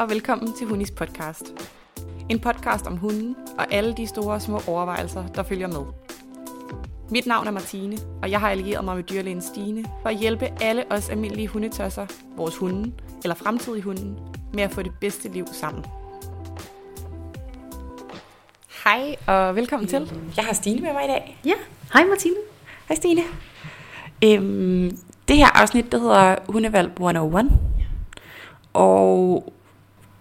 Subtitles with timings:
[0.00, 1.70] og velkommen til Hunis podcast.
[2.28, 5.84] En podcast om hunden og alle de store og små overvejelser, der følger med.
[7.10, 10.48] Mit navn er Martine, og jeg har allieret mig med dyrlægen Stine for at hjælpe
[10.60, 12.92] alle os almindelige hundetosser, vores hunde
[13.22, 14.18] eller fremtidige hunden,
[14.52, 15.84] med at få det bedste liv sammen.
[18.84, 20.12] Hej og velkommen til.
[20.36, 21.40] Jeg har Stine med mig i dag.
[21.44, 21.54] Ja,
[21.92, 22.36] hej Martine.
[22.88, 23.22] Hej Stine.
[24.24, 24.98] Øhm,
[25.28, 27.50] det her afsnit, det hedder Hundevalg 101.
[28.72, 29.52] Og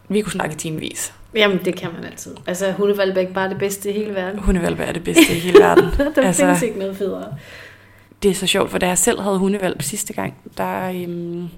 [0.10, 1.14] vi kunne snakke timevis.
[1.36, 2.36] Jamen, det kan man altid.
[2.48, 4.40] Altså, hundevalg er ikke bare det bedste i hele verden.
[4.40, 5.84] Hundevalg er det bedste i hele verden.
[6.16, 7.36] der altså, findes ikke noget federe.
[8.24, 11.50] Det er så sjovt, for da jeg selv havde hundevalg sidste gang, der, øhm,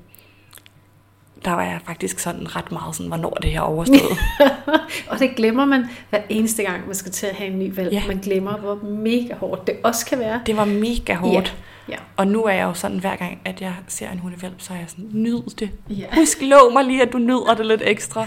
[1.46, 4.18] der var jeg faktisk sådan ret meget sådan, hvornår det her overstået.
[5.10, 7.92] og det glemmer man hver eneste gang, man skal til at have en ny valg.
[7.92, 8.04] Ja.
[8.08, 10.42] Man glemmer, hvor mega hårdt det også kan være.
[10.46, 11.48] Det var mega hårdt.
[11.48, 11.54] Ja.
[11.90, 11.96] Ja.
[12.18, 14.78] Og nu er jeg jo sådan, hver gang, at jeg ser en hundevalp, så er
[14.78, 15.70] jeg sådan, nyd det.
[15.90, 16.06] Ja.
[16.16, 18.26] Husk, lov mig lige, at du nyder det lidt ekstra.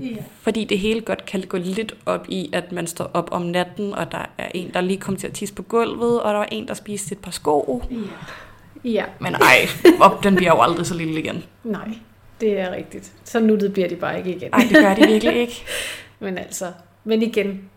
[0.00, 0.16] Ja.
[0.40, 3.94] Fordi det hele godt kan gå lidt op i, at man står op om natten,
[3.94, 6.48] og der er en, der lige kom til at tisse på gulvet, og der var
[6.52, 7.82] en, der spiste et par sko.
[7.90, 7.96] Ja.
[8.90, 9.04] ja.
[9.20, 9.68] Men ej,
[10.00, 11.44] op, den bliver jo aldrig så lille igen.
[11.64, 11.88] Nej,
[12.40, 13.12] det er rigtigt.
[13.24, 14.50] Så nuttet bliver de bare ikke igen.
[14.50, 15.64] Nej, det gør de virkelig ikke.
[16.20, 16.72] men altså,
[17.04, 17.70] men igen,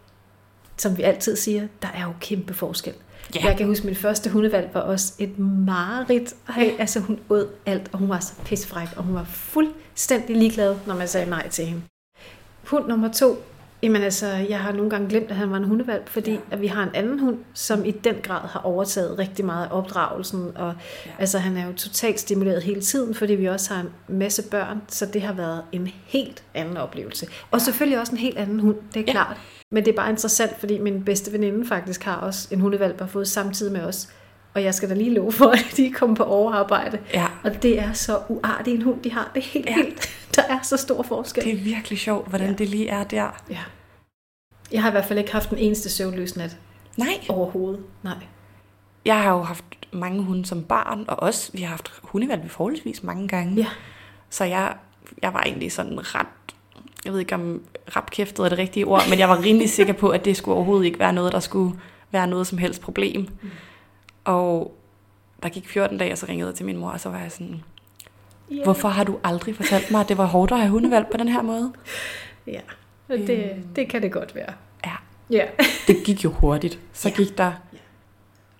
[0.77, 2.93] som vi altid siger, der er jo kæmpe forskel.
[3.35, 3.45] Ja.
[3.45, 6.33] Jeg kan huske, at min første hundevalg var også et mareridt.
[6.49, 10.75] Hey, altså hun åd alt, og hun var så pisfræk, og hun var fuldstændig ligeglad,
[10.87, 11.81] når man sagde nej til hende.
[12.63, 13.43] Hund nummer to,
[13.83, 16.37] jamen altså, jeg har nogle gange glemt, at han var en hundevalg, fordi ja.
[16.51, 19.77] at vi har en anden hund, som i den grad har overtaget rigtig meget af
[19.77, 20.73] opdragelsen, og
[21.05, 21.11] ja.
[21.19, 24.81] altså han er jo totalt stimuleret hele tiden, fordi vi også har en masse børn,
[24.87, 27.27] så det har været en helt anden oplevelse.
[27.51, 29.11] Og selvfølgelig også en helt anden hund, det er ja.
[29.11, 29.37] klart.
[29.71, 33.07] Men det er bare interessant, fordi min bedste veninde faktisk har også en hundevalp, har
[33.07, 34.09] fået samtidig med os.
[34.57, 36.99] Og jeg skal da lige love for, at de kommer på overarbejde.
[37.13, 37.27] Ja.
[37.43, 39.31] Og det er så uartigt en hund, de har.
[39.35, 39.75] Det er helt ja.
[39.75, 40.17] vildt.
[40.35, 41.43] Der er så stor forskel.
[41.43, 42.53] Det er virkelig sjovt, hvordan ja.
[42.53, 43.41] det lige er der.
[43.49, 43.59] Ja.
[44.71, 46.57] Jeg har i hvert fald ikke haft en eneste søvnløs nat.
[46.97, 47.07] Nej.
[47.29, 47.83] Overhovedet.
[48.03, 48.17] Nej.
[49.05, 53.03] Jeg har jo haft mange hunde som barn, og også, vi har haft hundevalg forholdsvis
[53.03, 53.55] mange gange.
[53.55, 53.67] Ja.
[54.29, 54.75] Så jeg,
[55.21, 56.27] jeg var egentlig sådan ret
[57.05, 57.61] jeg ved ikke om
[57.95, 60.85] rapkæftet er det rigtige ord, men jeg var rimelig sikker på, at det skulle overhovedet
[60.85, 61.79] ikke være noget, der skulle
[62.11, 63.21] være noget som helst problem.
[63.21, 63.49] Mm.
[64.27, 64.75] Og
[65.43, 67.31] der gik 14 dage, og så ringede jeg til min mor, og så var jeg
[67.31, 67.63] sådan,
[68.51, 68.63] yeah.
[68.63, 71.27] hvorfor har du aldrig fortalt mig, at det var hårdt at have hundevalg på den
[71.27, 71.73] her måde?
[72.47, 72.59] Ja,
[73.07, 73.67] det, øhm.
[73.75, 74.53] det kan det godt være.
[74.85, 74.95] Ja.
[75.29, 75.45] ja.
[75.87, 76.79] det gik jo hurtigt.
[76.93, 77.15] Så ja.
[77.15, 77.51] gik der,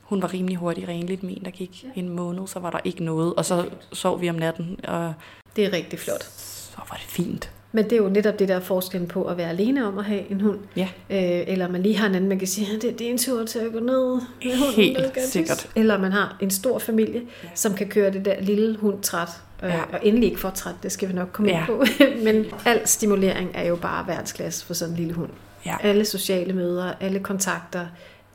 [0.03, 1.89] hun var rimelig hurtig renligt min, der gik ja.
[1.95, 4.79] en måned, så var der ikke noget, og så sov vi om natten.
[4.85, 5.13] Og
[5.55, 6.23] det er rigtig flot.
[6.23, 7.51] Så var det fint.
[7.71, 10.31] Men det er jo netop det der forskellen på at være alene om at have
[10.31, 10.59] en hund.
[10.75, 10.89] Ja.
[11.09, 13.45] Øh, eller man lige har en anden, man kan sige, det, det er en tur
[13.45, 14.73] til at gå ned med hunden.
[14.75, 15.69] Helt sikkert.
[15.75, 17.49] Eller man har en stor familie, ja.
[17.55, 19.29] som kan køre det der lille hund træt.
[19.63, 19.81] Øh, ja.
[19.93, 21.59] Og endelig ikke for træt, det skal vi nok komme ja.
[21.59, 21.85] ind på.
[22.25, 25.29] Men al stimulering er jo bare verdensklasse for sådan en lille hund.
[25.65, 25.75] Ja.
[25.81, 27.85] Alle sociale møder, alle kontakter,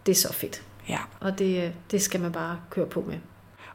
[0.06, 0.62] det er så fedt.
[0.88, 0.98] Ja.
[1.20, 3.16] Og det, det skal man bare køre på med.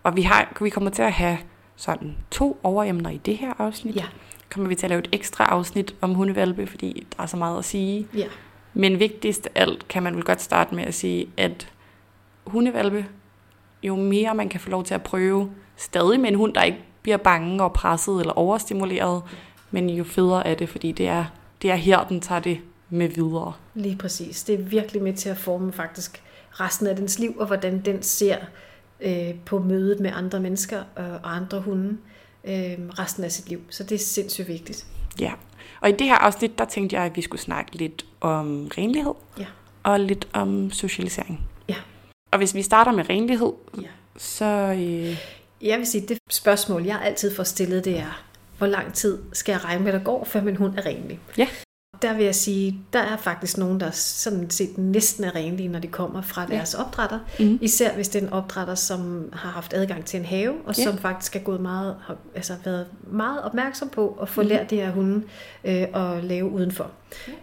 [0.03, 1.37] Og vi, har, vi kommer til at have
[1.75, 3.95] sådan to overemner i det her afsnit.
[3.95, 4.03] Ja
[4.49, 7.57] kommer vi til at lave et ekstra afsnit om hundevalpe, fordi der er så meget
[7.57, 8.07] at sige.
[8.15, 8.27] Ja.
[8.73, 11.67] Men vigtigst af alt kan man vel godt starte med at sige, at
[12.45, 13.05] hundevalpe,
[13.83, 16.79] jo mere man kan få lov til at prøve, stadig med en hund, der ikke
[17.01, 19.23] bliver bange og presset eller overstimuleret,
[19.71, 21.25] men jo federe er det, fordi det er,
[21.61, 22.59] det er her, den tager det
[22.89, 23.53] med videre.
[23.73, 24.43] Lige præcis.
[24.43, 28.01] Det er virkelig med til at forme faktisk resten af dens liv, og hvordan den
[28.01, 28.37] ser
[29.01, 31.97] øh, på mødet med andre mennesker øh, og andre hunde
[32.43, 33.61] øh, resten af sit liv.
[33.69, 34.85] Så det er sindssygt vigtigt.
[35.19, 35.31] Ja,
[35.81, 39.13] og i det her afsnit, der tænkte jeg, at vi skulle snakke lidt om renlighed.
[39.39, 39.45] Ja.
[39.83, 41.47] Og lidt om socialisering.
[41.69, 41.75] Ja.
[42.31, 43.87] Og hvis vi starter med renlighed, ja.
[44.17, 44.45] så...
[44.45, 45.17] Øh...
[45.61, 48.23] Jeg vil sige, det spørgsmål, jeg altid får stillet, det er,
[48.57, 51.19] hvor lang tid skal jeg regne med, der går, før min hund er renlig?
[51.37, 51.47] Ja.
[52.01, 55.79] Der vil jeg sige, der er faktisk nogen, der sådan set næsten er renlige, når
[55.79, 56.83] de kommer fra deres ja.
[56.83, 57.19] opdrætter.
[57.39, 57.59] Mm.
[57.61, 60.83] Især hvis det er en opdrætter, som har haft adgang til en have, og ja.
[60.83, 64.47] som faktisk er gået meget, har, altså været meget opmærksom på at få mm.
[64.47, 65.23] lært de her hunde
[65.63, 66.91] øh, at lave udenfor.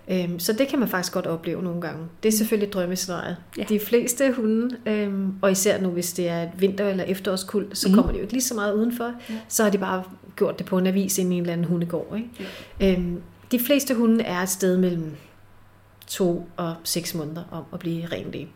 [0.09, 0.25] Ja.
[0.25, 2.00] Øhm, så det kan man faktisk godt opleve nogle gange.
[2.23, 2.39] Det er mhm.
[2.39, 3.37] selvfølgelig drømmescenariet.
[3.59, 3.65] Ja.
[3.69, 7.89] De fleste hunde, øhm, og især nu hvis det er et vinter- eller efterårskuld, så
[7.89, 7.95] mm.
[7.95, 9.12] kommer de jo ikke lige så meget udenfor.
[9.31, 9.35] Ja.
[9.49, 10.03] Så har de bare
[10.37, 12.17] gjort det på en avis ind i en eller anden hundegård.
[12.17, 12.29] Ikke?
[12.81, 12.93] Ja.
[12.93, 13.23] Øhm,
[13.55, 15.17] de fleste hunde er et sted mellem
[16.06, 18.49] to og seks måneder om at blive renlige.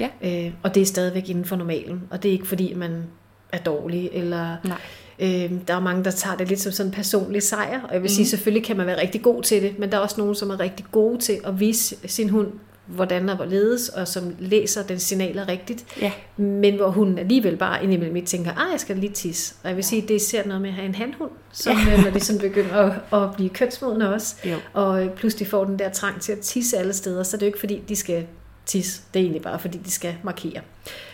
[0.00, 0.08] Ja.
[0.22, 2.02] Øh, og det er stadigvæk inden for normalen.
[2.10, 3.04] Og det er ikke fordi, man
[3.52, 4.10] er dårlig.
[4.12, 4.78] Eller, Nej.
[5.18, 7.82] Øh, der er mange, der tager det lidt som sådan en personlig sejr.
[7.82, 8.14] Og jeg vil mm.
[8.14, 9.78] sige, selvfølgelig kan man være rigtig god til det.
[9.78, 12.48] Men der er også nogen, som er rigtig gode til at vise sin hund,
[12.86, 16.12] hvordan og hvorledes, og som læser den signaler rigtigt, Ja.
[16.36, 19.54] men hvor hun alligevel bare indimellem tænker, ah, jeg skal lige tisse.
[19.62, 22.02] Og jeg vil sige, det er især noget med at have en handhund, som, ja.
[22.02, 24.56] når de sådan begynder at, at blive kønsmodne også, Jo.
[24.72, 27.46] og øh, pludselig får den der trang til at tisse alle steder, så det er
[27.46, 28.26] jo ikke fordi, de skal
[28.66, 30.52] tisse, det er egentlig bare fordi, de skal markere.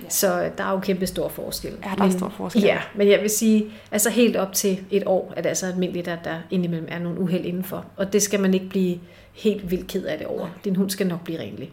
[0.02, 0.08] Ja.
[0.08, 1.72] Så øh, der er jo kæmpe stor forskel.
[1.84, 2.62] Ja, der er stor forskel.
[2.62, 6.08] Ja, men jeg vil sige, altså helt op til et år, er det altså almindeligt,
[6.08, 7.84] at der indimellem er nogle uheld indenfor.
[7.96, 8.98] Og det skal man ikke blive
[9.32, 10.48] helt vildt ked af det over.
[10.64, 11.72] Din hund skal nok blive renlig.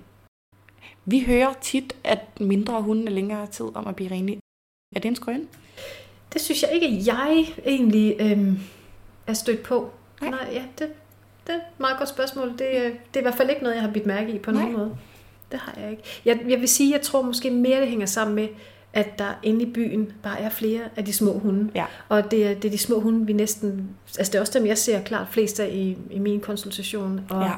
[1.06, 4.40] Vi hører tit, at mindre hunde er længere tid om at blive renlige.
[4.96, 5.48] Er det en skrøn?
[6.34, 8.60] Det synes jeg ikke, at jeg egentlig øhm,
[9.28, 9.90] er stødt på.
[10.22, 10.30] Nej.
[10.30, 10.94] Nej ja, det,
[11.48, 12.50] det er et meget godt spørgsmål.
[12.60, 14.52] Det, øh, det er i hvert fald ikke noget, jeg har bidt mærke i på
[14.52, 14.62] Nej.
[14.62, 14.98] nogen måde.
[15.52, 16.04] Det har jeg ikke.
[16.26, 18.48] Jeg, jeg vil sige, jeg tror måske mere, det hænger sammen med,
[18.98, 21.72] at der inde i byen bare er flere af de små hunde.
[21.76, 21.86] Ja.
[22.10, 23.90] Og det er, det er de små hunde, vi næsten...
[24.18, 27.22] Altså det er også dem, jeg ser klart flest af i, i min konsultation.
[27.30, 27.50] Og,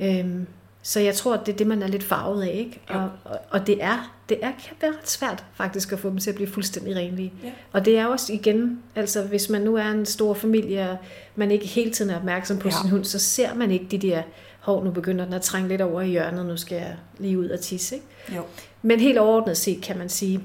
[0.00, 0.20] Ja.
[0.20, 0.46] øhm,
[0.82, 2.54] så jeg tror, at det er det, man er lidt farvet af.
[2.54, 2.80] Ikke?
[2.94, 2.98] Jo.
[2.98, 6.18] Og, og, og det er det er, kan være ret svært faktisk at få dem
[6.18, 7.32] til at blive fuldstændig renlige.
[7.44, 7.50] Ja.
[7.72, 10.96] Og det er også igen, altså hvis man nu er en stor familie, og
[11.36, 12.74] man ikke hele tiden er opmærksom på Ja.
[12.74, 12.80] ja.
[12.82, 14.22] sin hund, så ser man ikke de der,
[14.60, 17.48] hov, nu begynder den at trænge lidt over i hjørnet, nu skal jeg lige ud
[17.48, 17.94] og tisse.
[17.94, 18.06] Ikke?
[18.36, 18.42] Jo.
[18.82, 20.40] Men helt overordnet set kan man sige,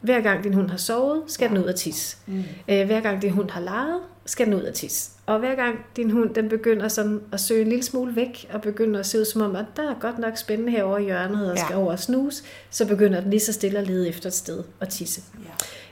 [0.00, 2.16] hver gang din hund har sovet, skal den ud og tisse.
[2.26, 2.42] Mm.
[2.68, 5.10] Øh, hver gang din hund har leget, skal den ud og tisse.
[5.26, 8.62] Og hver gang din hund den begynder sådan at søge en lille smule væk, og
[8.62, 11.50] begynder at se ud som om, at der er godt nok spændende herovre i hjørnet,
[11.50, 11.64] og Ja.
[11.64, 14.62] skal over og snuse, så begynder den lige så stille at lede efter et sted
[14.80, 15.20] og tisse.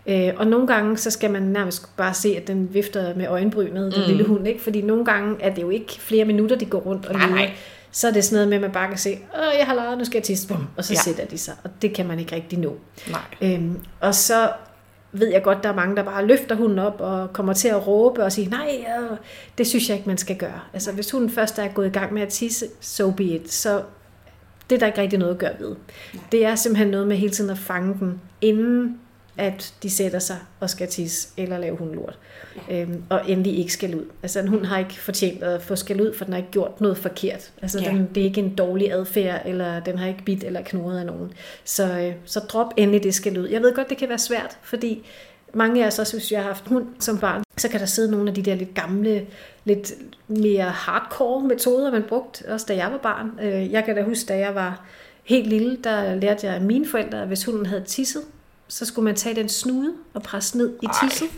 [0.07, 0.29] Ja.
[0.29, 3.95] Øh, og nogle gange, så skal man nærmest bare se, at den vifter med øjenbrynet,
[3.95, 4.09] den Mm.
[4.09, 4.63] lille hund, ikke?
[4.63, 7.35] Fordi nogle gange er det jo ikke flere minutter, de går rundt og Nej, leder.
[7.35, 7.51] nej.
[7.97, 9.99] Så er det sådan noget med, at man bare kan se, åh, jeg har leget,
[9.99, 10.99] nu skal jeg tisse, bum, og så Ja.
[11.01, 11.55] sætter de sig.
[11.65, 12.77] Og det kan man ikke rigtig nå.
[13.11, 13.21] Nej.
[13.55, 14.51] Øhm, og så
[15.13, 17.87] ved jeg godt, der er mange, der bare løfter hunden op og kommer til at
[17.87, 19.17] råbe og sige, nej, øh,
[19.59, 20.61] det synes jeg ikke, man skal gøre.
[20.73, 23.53] Altså, hvis hunden først er gået i gang med at tisse, so be it.
[23.53, 23.83] Så
[24.71, 25.69] det er der ikke rigtig noget at gøre ved.
[26.15, 26.23] Nej.
[26.33, 28.99] Det er simpelthen noget med hele tiden at fange dem, inden
[29.39, 32.19] at de sætter sig og skal tisse eller lave hundlort.
[32.69, 32.81] Ja.
[32.83, 34.05] Øhm, og endelig ikke skal ud.
[34.23, 36.81] Altså en hund har ikke fortjent at få skal ud, for den har ikke gjort
[36.81, 37.53] noget forkert.
[37.63, 37.85] Altså Ja.
[37.85, 37.91] ja.
[37.91, 41.07] den, det er ikke en dårlig adfærd, eller den har ikke bidt eller knurret af
[41.07, 41.33] nogen.
[41.65, 43.49] Så, øh, så drop endelig det skal ud.
[43.49, 45.07] Jeg ved godt, det kan være svært, fordi
[45.55, 48.11] mange af os også, hvis jeg har haft hund som barn, så kan der sidde
[48.11, 49.27] nogle af de der lidt gamle,
[49.65, 49.93] lidt
[50.29, 53.31] mere hardcore metoder, man brugte, også da jeg var barn.
[53.43, 54.85] Øh, Jeg kan da huske, da jeg var
[55.25, 58.23] helt lille, der lærte jeg af mine forældre, at hvis hunden havde tisset,
[58.69, 60.93] så skulle man tage den snude og presse ned i Ej.
[61.09, 61.29] tisset.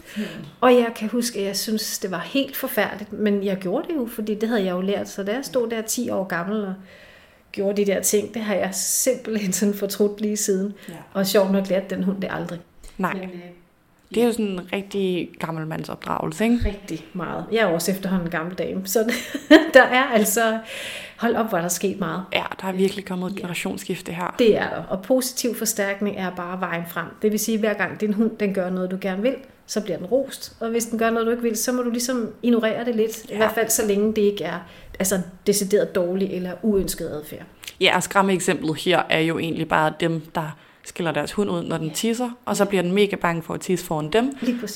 [0.61, 3.97] Og jeg kan huske, at jeg synes, det var helt forfærdeligt, men jeg gjorde det
[3.97, 5.09] jo, fordi det havde jeg jo lært.
[5.09, 6.75] Så da jeg stod der 10 år gammel og
[7.53, 10.75] gjorde de der ting, det har jeg simpelthen sådan fortrudt lige siden.
[10.89, 10.95] Ja.
[11.13, 12.61] Og sjovt nok lærte den hund det aldrig.
[12.99, 13.15] Nej.
[13.15, 13.41] Men, øh,
[14.15, 16.59] Det er jo sådan en rigtig gammelmandsopdragelse, ikke?
[16.65, 17.45] rigtig meget.
[17.53, 19.13] Jeg er også efterhånden en gammel dame, så
[19.75, 20.59] der er altså,
[21.17, 22.23] hold op, hvor der er sket meget.
[22.33, 24.35] Ja, der er virkelig kommet et generationsskifte her.
[24.39, 27.07] Det er der, og positiv forstærkning er bare vejen frem.
[27.23, 29.35] Det vil sige, at hver gang din hund den gør noget, du gerne vil,
[29.67, 30.57] så bliver den rost.
[30.61, 33.31] Og hvis den gør noget, du ikke vil, så må du ligesom ignorere det lidt.
[33.31, 33.35] Ja.
[33.35, 34.59] I hvert fald så længe det ikke er
[34.99, 37.43] altså, decideret dårlig eller uønsket adfærd.
[37.81, 40.57] Ja, og skræmme eksemplet her er jo egentlig bare dem, der
[40.89, 43.61] skiller deres hund ud, når den tisser, og så bliver den mega bange for at
[43.61, 44.29] tisse foran dem.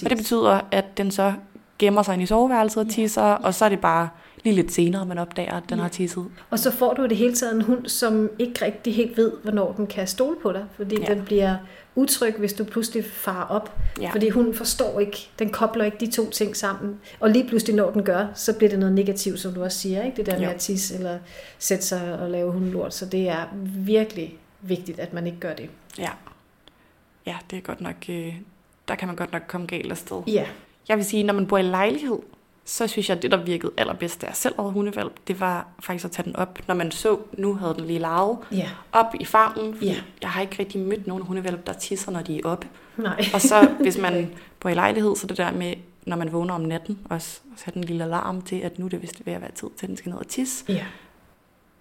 [0.03, 1.33] Og det betyder, at den så
[1.79, 4.09] gemmer sig ind i soveværelset og tisser, og så er det bare
[4.45, 5.83] lige lidt senere, man opdager, at den Ja.
[5.83, 6.25] har tisset.
[6.51, 9.73] Og så får du det hele taget en hund, som ikke rigtig helt ved, hvornår
[9.73, 10.65] den kan stole på dig.
[10.77, 11.15] Fordi Ja.
[11.15, 11.57] den bliver
[11.95, 13.77] utryg, hvis du pludselig farer op.
[14.01, 14.11] Ja.
[14.11, 16.97] Fordi hunden forstår ikke, den kobler ikke de to ting sammen.
[17.21, 20.05] Og lige pludselig, når den gør, så bliver det noget negativt, som du også siger.
[20.05, 20.17] Ikke?
[20.17, 20.51] Det der med Jo.
[20.51, 21.19] at tisse eller
[21.59, 22.95] sætte sig og lave hundelort.
[22.95, 23.43] Så det er
[23.77, 25.71] virkelig vigtigt, at man ikke gør det.
[25.99, 26.11] Ja.
[27.27, 28.35] Ja, det er godt nok, øh,
[28.89, 30.23] der kan man godt nok komme galt afsted.
[30.27, 30.47] Ja,
[30.89, 32.19] Jeg vil sige, når man bor i lejlighed,
[32.65, 35.67] så synes jeg, at det, der virkede allerbedst, da jeg selv havde hundevalg, det var
[35.81, 39.15] faktisk at tage den op, når man så, nu havde den lige lavet, ja, op
[39.21, 39.97] i fordi Ja.
[40.23, 42.67] Jeg har ikke rigtig mødt nogen hundevalg, der tisser, når de er oppe.
[42.97, 43.25] nej.
[43.35, 45.75] Og så, hvis man bor i lejlighed, så det der med,
[46.07, 49.03] når man vågner om natten, også sætte en lille alarm til, at nu er det
[49.03, 50.65] vist ved at være tid til, at den skal ned og tisse.
[50.69, 50.85] Ja,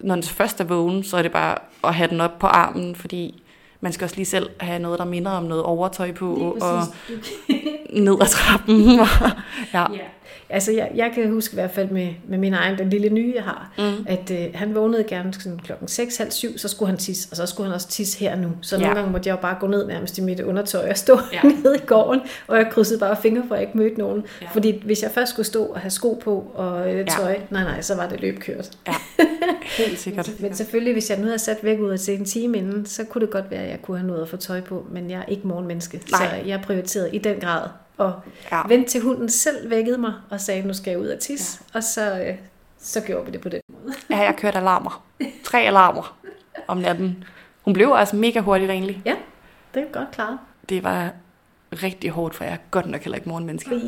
[0.04, 2.96] Når den først er vågen, så er det bare at have den op på armen,
[2.96, 3.44] fordi
[3.82, 6.84] man skal også lige selv have noget, der minder om noget overtøj på, og
[7.90, 8.82] ned ad trappen.
[8.90, 9.08] ja.
[9.74, 9.86] Ja.
[10.52, 13.34] Altså, jeg, jeg kan huske i hvert fald med, med min egen, den lille nye,
[13.36, 14.06] jeg har, Mm.
[14.08, 17.38] at øh, han vågnede gerne sådan klokken 6, halv syv, så skulle han tisse, og
[17.38, 18.48] så skulle han også tisse her nu.
[18.62, 18.82] Så Ja.
[18.82, 21.40] nogle gange måtte jeg jo bare gå ned nærmest i mit undertøj og stå Ja.
[21.44, 21.50] ja.
[21.64, 24.22] nede i gården, og jeg krydsede bare fingre for, at jeg ikke mødte nogen.
[24.42, 24.46] Ja.
[24.46, 24.52] Ja.
[24.54, 27.06] Fordi hvis jeg først skulle stå og have sko på og øh, Ja.
[27.06, 28.70] tøj, nej nej, så var det løbkørt.
[29.78, 30.32] Helt sikkert.
[30.40, 33.22] Men selvfølgelig, hvis jeg nu havde sat væk ud til en time inden, så kunne
[33.26, 35.26] det godt være, at jeg kunne have noget at få tøj på, men jeg er
[35.28, 36.20] ikke morgenmenneske, Nej.
[36.42, 37.62] så jeg prioriterede i den grad
[38.02, 38.14] at
[38.52, 38.62] Ja.
[38.68, 41.60] Vent til hunden selv vækkede mig og sagde, nu skal jeg ud og tisse.
[41.74, 41.78] Ja.
[41.78, 42.36] Og så, øh,
[42.80, 43.94] så gjorde vi det på den måde.
[44.10, 45.04] ja, jeg kørte alarmer.
[45.44, 46.18] Tre alarmer.
[46.68, 47.24] om natten.
[47.62, 49.02] Hun blev også mega hurtigt renlig.
[49.06, 49.16] Ja,
[49.74, 50.40] det er godt klaret.
[50.70, 51.12] Det var
[51.84, 53.82] rigtig hårdt, for jeg er godt nok heller ikke morgenmenneske.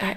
[0.00, 0.16] Ej.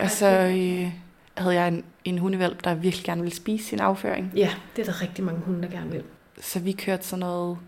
[0.00, 0.92] Og så øh,
[1.34, 4.32] havde jeg en, en hundevalp, der virkelig gerne ville spise sin afføring.
[4.36, 6.02] Ja, det er der rigtig mange hunde, der gerne vil.
[6.40, 7.58] Så vi kørte sådan noget...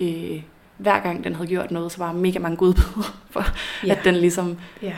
[0.00, 0.42] Øh,
[0.78, 3.44] hver gang den havde gjort noget, så var der mega mange godbidder for,
[3.86, 3.92] Ja.
[3.92, 4.92] at den ligesom Ja,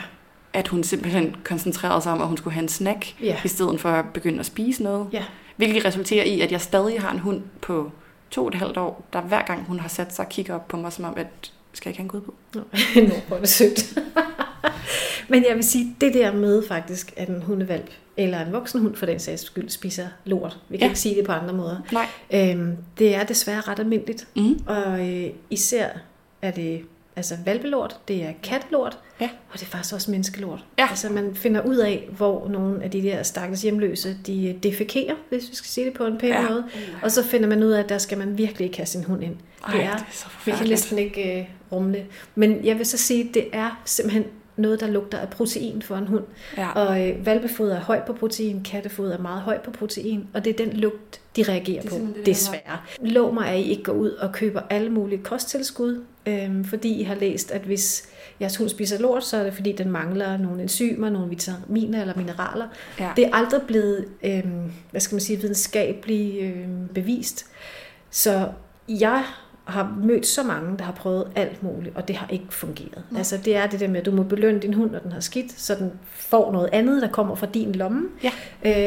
[0.53, 3.37] at hun simpelthen koncentrerede sig om, at hun skulle have en snack, Ja.
[3.45, 5.07] i stedet for at begynde at spise noget.
[5.13, 5.23] ja,
[5.57, 7.91] Hvilket resulterer i, at jeg stadig har en hund på
[8.31, 10.67] to og et halvt år, der hver gang hun har sat sig og kigger op
[10.67, 11.27] på mig, som om, at
[11.73, 12.33] skal jeg ikke have en godbid?
[12.55, 12.61] Nå,
[13.15, 13.99] Nå, hvor er det sødt.
[15.29, 18.95] Men jeg vil sige, det der med faktisk, at en hundevalp, eller en voksen hund
[18.95, 20.57] for den sags skyld, spiser lort.
[20.69, 20.89] Vi kan Ja.
[20.89, 21.77] ikke sige det på andre måder.
[21.91, 22.05] Nej.
[22.33, 24.27] Øhm, det er desværre ret almindeligt.
[24.35, 24.59] Mm.
[24.67, 25.87] Og øh, især
[26.41, 26.81] er det
[27.15, 29.29] altså valpelort, det er kattelort, Ja.
[29.53, 30.63] og det er faktisk også menneskelort.
[30.79, 30.87] Ja.
[30.89, 35.15] Altså man finder ud af, hvor nogle af de der stakkels hjemløse, de øh, defekerer,
[35.29, 36.49] hvis vi skal sige det på en pæn Ja.
[36.49, 36.63] måde.
[37.03, 39.23] Og så finder man ud af, at der skal man virkelig ikke have sin hund
[39.23, 39.35] ind.
[39.67, 42.05] Ej, det er, det er så vi kan næsten ikke øh, rumme det.
[42.35, 44.23] Men jeg vil så sige, at det er simpelthen
[44.59, 46.23] noget, der lugter af protein for en hund.
[46.57, 46.71] Ja.
[46.71, 50.59] Og øh, valpefoder er højt på protein, kattefoder er meget højt på protein, og det
[50.59, 52.77] er den lugt, de reagerer Det på, det, desværre.
[53.01, 57.03] Lov mig, at I ikke går ud og køber alle mulige kosttilskud, øh, fordi I
[57.03, 58.09] har læst, at hvis
[58.41, 62.17] jeres hund spiser lort, så er det fordi, den mangler nogle enzymer, nogle vitaminer eller
[62.17, 62.67] mineraler.
[62.99, 63.11] Ja.
[63.15, 64.43] Det er aldrig blevet, øh,
[64.91, 67.45] hvad skal man sige, videnskabeligt øh, bevist.
[68.09, 68.47] Så
[68.89, 69.23] jeg
[69.69, 73.03] har mødt så mange, der har prøvet alt muligt, og det har ikke fungeret.
[73.11, 73.17] Nej.
[73.19, 75.19] Altså det er det der med, at du må belønne din hund, når den har
[75.19, 78.07] skidt, så den får noget andet, der kommer fra din lomme.
[78.23, 78.31] Ja.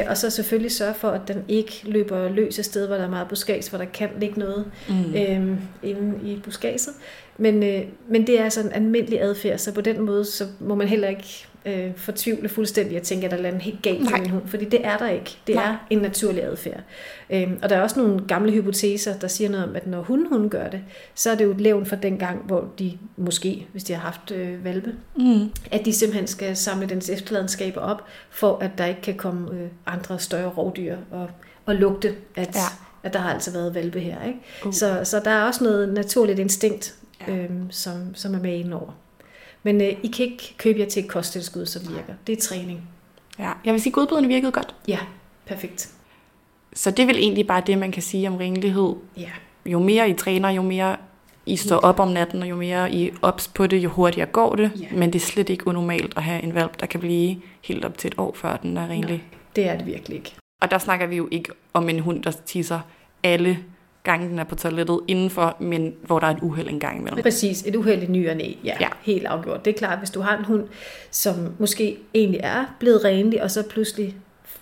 [0.00, 3.04] Øh, og så selvfølgelig sørge for, at den ikke løber løs af sted, hvor der
[3.04, 5.14] er meget buskads, hvor der kan ligge noget Mm.
[5.14, 6.94] øh, inde i buskadset.
[7.38, 10.74] Men, øh, men det er altså en almindelig adfærd, så på den måde så må
[10.74, 13.82] man heller ikke øh, fortvivle fuldstændig og tænke, at der er et eller andet helt
[13.82, 15.36] galt med min hund, fordi det er der ikke.
[15.46, 15.64] Det Nej.
[15.64, 16.80] er en naturlig adfærd.
[17.30, 20.26] Øh, og der er også nogle gamle hypoteser, der siger noget om, at når hun,
[20.28, 20.80] hun gør det,
[21.14, 24.00] så er det jo et levn fra den gang, hvor de måske, hvis de har
[24.00, 25.50] haft øh, valpe, Mm.
[25.70, 29.68] at de simpelthen skal samle dens efterladenskaber op, for at der ikke kan komme øh,
[29.86, 31.30] andre større rovdyr og,
[31.66, 32.60] og lugte, at, Ja.
[33.02, 34.24] at der har altså været valpe her.
[34.26, 34.38] Ikke?
[34.66, 34.72] Uh.
[34.72, 36.94] Så, så der er også noget naturligt instinkt,
[37.28, 37.32] Ja.
[37.36, 38.92] øhm, som, som er med indover.
[39.62, 42.14] Men øh, I kan ikke købe jer til et kosttilskud, som virker.
[42.26, 42.80] Det er træning.
[43.38, 43.52] ja.
[43.64, 44.74] Jeg vil sige, at godbiderne virkede godt.
[44.88, 44.98] Ja,
[45.46, 45.90] perfekt.
[46.72, 48.94] Så det er vel egentlig bare det, man kan sige om renlighed.
[49.16, 49.30] Ja,
[49.66, 50.96] Jo mere I træner, jo mere
[51.46, 54.54] I står op om natten, og jo mere I ops på det, jo hurtigere går
[54.54, 54.70] det.
[54.80, 54.86] Ja.
[54.92, 57.98] Men det er slet ikke unormalt at have en valp, der kan blive helt op
[57.98, 59.24] til et år, før den er renlig.
[59.56, 60.34] det er det virkelig ikke.
[60.62, 62.80] Og der snakker vi jo ikke om en hund, der tisser
[63.22, 63.58] alle
[64.02, 67.22] gange, den er på toilettet indenfor, men hvor der er et uheld en gang imellem.
[67.22, 68.52] Præcis, et uheldigt ny og næ.
[68.64, 68.88] Ja, Ja.
[69.02, 69.64] helt afgjort.
[69.64, 70.64] Det er klart, hvis du har en hund,
[71.10, 74.16] som måske egentlig er blevet renlig, og så pludselig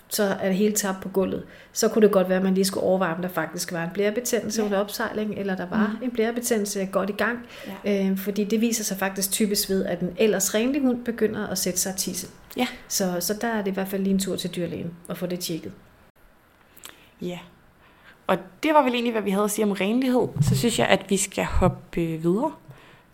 [0.09, 1.43] så er det hele tabt på gulvet,
[1.73, 3.89] så kunne det godt være, at man lige skulle overveje, om der faktisk var en
[3.93, 4.65] blærebetændelse Ja.
[4.65, 6.05] under opsejling, eller der var Mm.
[6.05, 7.39] en blærebetændelse godt i gang.
[7.85, 8.05] Ja.
[8.09, 11.57] Øh, fordi det viser sig faktisk typisk ved, at en ellers renlig hund begynder at
[11.57, 12.27] sætte sig tisse.
[12.57, 12.67] Ja.
[12.87, 15.25] Så, så der er det i hvert fald lige en tur til dyrlægen og få
[15.25, 15.71] det tjekket.
[17.21, 17.39] Ja.
[18.31, 20.27] Og det var vel egentlig, hvad vi havde at sige om renlighed.
[20.41, 22.51] Så synes jeg, at vi skal hoppe videre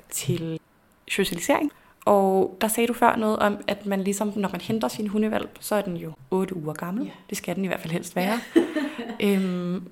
[0.09, 0.59] til
[1.07, 1.71] socialisering.
[2.05, 5.49] Og der sagde du før noget om, at man ligesom, når man henter sin hundevalp,
[5.59, 7.05] så er den jo 8 uger gammel.
[7.05, 7.11] Ja.
[7.29, 8.39] Det skal den i hvert fald helst være.
[9.23, 9.83] øhm,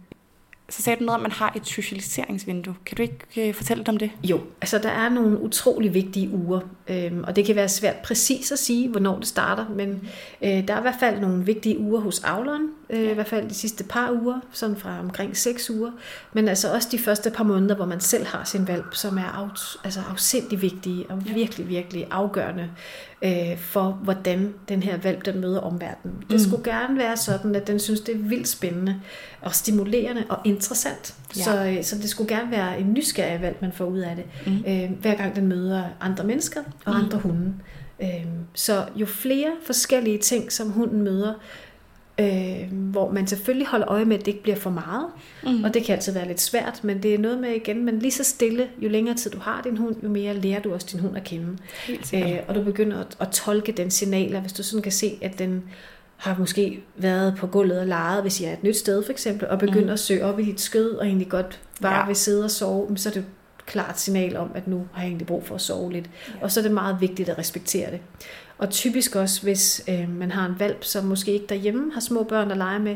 [0.69, 2.75] så sagde du noget om, at man har et socialiseringsvindue.
[2.85, 4.11] Kan du ikke øh, fortælle lidt om det?
[4.23, 8.51] Jo, altså der er nogle utrolig vigtige uger, øhm, og det kan være svært præcis
[8.51, 10.09] at sige, hvornår det starter, men
[10.41, 13.49] øh, der er i hvert fald nogle vigtige uger hos avleren, øh, i hvert fald
[13.49, 15.91] de sidste par uger, sådan fra omkring 6 uger,
[16.33, 19.23] men altså også de første par måneder, hvor man selv har sin valp, som er
[19.23, 19.49] af,
[19.83, 22.69] altså afsindig vigtige og virkelig, virkelig afgørende
[23.21, 26.15] øh, for, hvordan den her valp, den møder omverdenen.
[26.21, 26.39] Det Mm.
[26.39, 29.01] skulle gerne være sådan, at den synes, det er vildt spændende
[29.41, 31.15] og stimulerende og interessant.
[31.37, 31.43] Ja.
[31.43, 34.25] Så, øh, så det skulle gerne være en nysgerrig valg, man får ud af det,
[34.47, 34.63] Mm.
[34.67, 37.03] øh, hver gang den møder andre mennesker og Mm.
[37.03, 37.53] andre hunde.
[38.01, 41.33] Øh, så jo flere forskellige ting, som hunden møder,
[42.19, 45.05] øh, hvor man selvfølgelig holder øje med, at det ikke bliver for meget,
[45.43, 45.63] Mm.
[45.63, 48.11] og det kan altid være lidt svært, men det er noget med igen, men lige
[48.11, 50.99] så stille, jo længere tid du har din hund, jo mere lærer du også din
[50.99, 51.57] hund at kende.
[52.13, 55.39] Øh, og du begynder at, at tolke den signaler, hvis du sådan kan se, at
[55.39, 55.63] den
[56.15, 59.47] har måske været på gulvet og leget, hvis jeg er et nyt sted for eksempel,
[59.47, 59.89] og begynder mm.
[59.89, 62.05] at søge op i dit skød, og egentlig godt bare Ja.
[62.05, 63.25] vil sidde og sove, så er det et
[63.65, 66.05] klart signal om, at nu har jeg egentlig brug for at sove lidt.
[66.27, 66.33] Ja.
[66.41, 67.99] Og så er det meget vigtigt at respektere det.
[68.57, 72.23] Og typisk også, hvis øh, man har en valp, som måske ikke derhjemme har små
[72.23, 72.95] børn at lege med,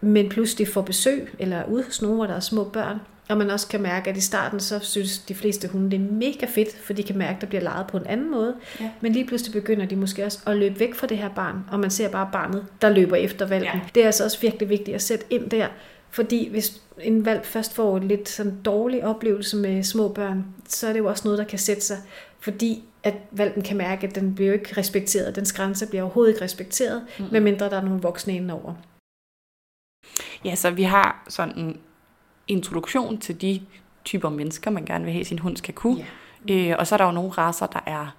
[0.00, 3.38] men pludselig får besøg, eller er ude hos nogen, hvor der er små børn, og
[3.38, 6.46] man også kan mærke, at i starten, så synes de fleste hunde, det er mega
[6.46, 8.54] fedt, for de kan mærke, at der bliver leget på en anden måde.
[8.80, 8.90] Ja.
[9.00, 11.80] Men lige pludselig begynder de måske også at løbe væk fra det her barn, og
[11.80, 13.66] man ser bare barnet, der løber efter valpen.
[13.74, 13.80] Ja.
[13.94, 15.66] Det er altså også virkelig vigtigt at sætte ind der,
[16.10, 20.86] Fordi hvis en valg først får en lidt sådan dårlig oplevelse med små børn, så
[20.86, 21.98] er det jo også noget, der kan sætte sig.
[22.42, 25.36] Fordi at valgen kan mærke, at den bliver ikke respekteret.
[25.36, 27.24] Dens grænse bliver overhovedet ikke respekteret, mm.
[27.32, 28.74] medmindre der er nogle voksne indenover.
[30.44, 31.80] Ja, så vi har sådan en
[32.48, 33.62] introduktion til de
[34.04, 36.06] typer mennesker, man gerne vil have, sin hund skal kunne.
[36.50, 36.70] Yeah.
[36.70, 38.16] Øh, og så er der jo nogle raser, der er,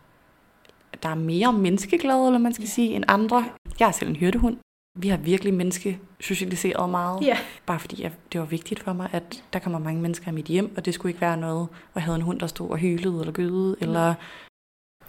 [1.03, 2.71] der er mere menneskeglade, eller man skal yeah.
[2.71, 3.45] sige, end andre.
[3.79, 4.57] Jeg er selv en hyrdehund.
[4.95, 7.23] Vi har virkelig menneskesocialiseret meget.
[7.25, 7.38] Yeah.
[7.65, 10.45] Bare fordi jeg, det var vigtigt for mig, at der kommer mange mennesker i mit
[10.45, 12.77] hjem, og det skulle ikke være noget, hvor jeg havde en hund, der stod og
[12.77, 14.13] hylede eller gøde, eller...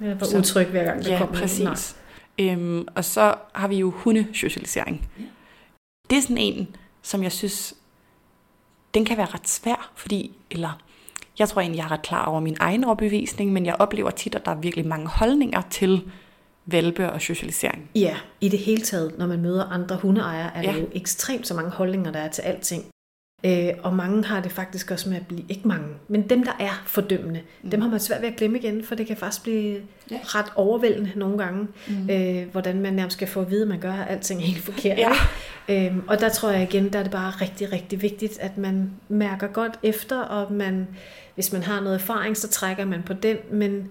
[0.01, 1.97] Eller var utryg hver gang, der ja, kom præcis.
[2.39, 5.09] Øhm, og så har vi jo hundesocialisering.
[5.21, 5.29] Yeah.
[6.11, 7.75] Det er sådan en, som jeg synes,
[8.95, 10.81] den kan være ret svær, fordi, eller
[11.39, 14.35] jeg tror egentlig, jeg er ret klar over min egen overbevisning, men jeg oplever tit,
[14.35, 16.11] at der er virkelig mange holdninger til
[16.67, 17.91] valpe og socialisering.
[17.95, 20.73] Ja, i det hele taget, når man møder andre hundeejere, er ja.
[20.73, 22.85] der jo ekstremt så mange holdninger, der er til alting.
[23.47, 26.53] Øh, og mange har det faktisk også med at blive, ikke mange, men dem, der
[26.61, 27.71] er fordømmende, mm.
[27.71, 29.81] dem har man svært ved at glemme igen, for det kan faktisk blive
[30.11, 30.19] ja.
[30.23, 32.11] ret overvældende nogle gange, mm.
[32.11, 34.99] øh, hvordan man nærmest skal få at vide, at man gør alting helt forkert.
[34.99, 35.11] Ja.
[35.69, 38.91] Øhm, og der tror jeg igen, der er det bare rigtig, rigtig vigtigt, at man
[39.09, 40.89] mærker godt efter, og man,
[41.35, 43.89] hvis man har noget erfaring, så trækker man på den, men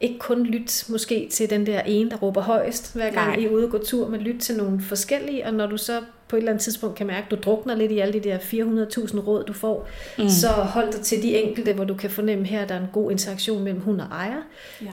[0.00, 3.36] ikke kun lytte måske til den der ene, der råber højst, hver gang Nej.
[3.36, 6.00] I er ude og gå tur, men lytte til nogle forskellige, og når du så
[6.28, 8.38] på et eller andet tidspunkt kan mærke, at du drukner lidt i alle de der
[8.38, 10.28] 400.000 råd, du får, mm.
[10.28, 12.88] så hold dig til de enkelte, hvor du kan fornemme her, at der er en
[12.92, 14.42] god interaktion mellem hund og ejer,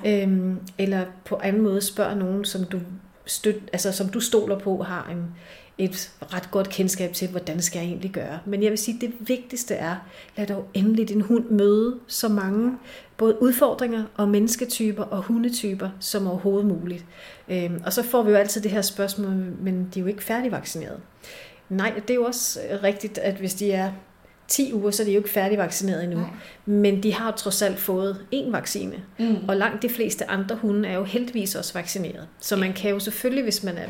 [0.05, 0.23] ja.
[0.23, 2.79] øhm, eller på anden måde spørg nogen, som du,
[3.25, 5.25] støt, altså, som du stoler på, har en,
[5.77, 8.39] et ret godt kendskab til, hvordan skal jeg egentlig gøre.
[8.45, 9.95] Men jeg vil sige, at det vigtigste er,
[10.37, 12.77] lad dog endelig din hund møde så mange
[13.21, 17.05] både udfordringer og mennesketyper og hundetyper som overhovedet muligt.
[17.49, 20.23] Øhm, og så får vi jo altid det her spørgsmål, men de er jo ikke
[20.23, 20.99] færdigvaccineret.
[21.69, 23.91] Nej, det er jo også rigtigt, at hvis de er
[24.47, 26.19] 10 uger, så er de jo ikke færdigvaccineret endnu.
[26.19, 26.29] Nej.
[26.65, 28.95] Men de har trods alt fået én vaccine.
[29.19, 29.35] Mm.
[29.47, 32.27] Og langt de fleste andre hunde er jo heldigvis også vaccineret.
[32.39, 33.87] Så man kan jo selvfølgelig, hvis man er